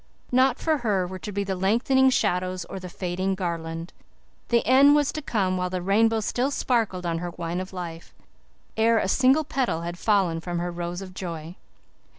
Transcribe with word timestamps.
Not 0.31 0.57
for 0.57 0.79
her 0.79 1.05
were 1.05 1.19
to 1.19 1.31
be 1.31 1.43
the 1.43 1.53
lengthening 1.55 2.09
shadows 2.09 2.65
or 2.65 2.79
the 2.79 2.89
fading 2.89 3.35
garland. 3.35 3.93
The 4.49 4.65
end 4.65 4.95
was 4.95 5.11
to 5.11 5.21
come 5.21 5.57
while 5.57 5.69
the 5.69 5.79
rainbow 5.83 6.21
still 6.21 6.49
sparkled 6.49 7.05
on 7.05 7.19
her 7.19 7.29
wine 7.37 7.59
of 7.61 7.71
life, 7.71 8.11
ere 8.75 8.97
a 8.97 9.07
single 9.07 9.43
petal 9.43 9.81
had 9.81 9.99
fallen 9.99 10.39
from 10.39 10.57
her 10.57 10.71
rose 10.71 11.03
of 11.03 11.13
joy. 11.13 11.55